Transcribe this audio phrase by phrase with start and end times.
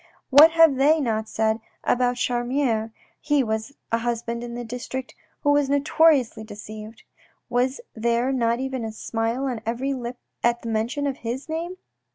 [0.31, 5.51] What have they not said about Charmier (he was a husband in the district who
[5.51, 7.03] was notoriously deceived?)
[7.51, 11.75] Was there not a smile on every lip at the mention of his name